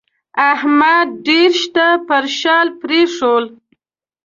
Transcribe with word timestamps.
احمد 0.51 1.07
ډېر 1.27 1.51
شته 1.61 1.87
پر 2.07 2.23
شا 2.39 2.57
پرېښول 2.81 3.43